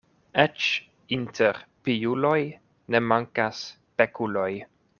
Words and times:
Eĉ 0.43 0.69
inter 1.17 1.59
piuloj 1.89 2.39
ne 2.95 3.03
mankas 3.13 3.61
pekuloj. 4.01 4.51